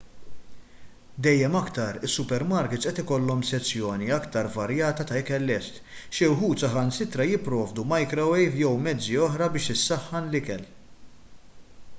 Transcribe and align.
dejjem 1.25 1.57
aktar 1.59 1.99
is-supermarkits 2.07 2.87
qed 2.89 3.01
ikollhom 3.03 3.43
sezzjoni 3.49 4.09
aktar 4.17 4.49
varjata 4.57 5.05
ta' 5.13 5.19
ikel 5.21 5.45
lest 5.51 5.77
xi 6.19 6.31
wħud 6.33 6.65
saħansitra 6.65 7.29
jipprovdu 7.33 7.87
majkrowejv 7.95 8.61
jew 8.65 8.75
mezzi 8.89 9.23
oħra 9.29 9.53
biex 9.59 9.77
isaħħan 9.79 10.33
l-ikel 10.35 10.69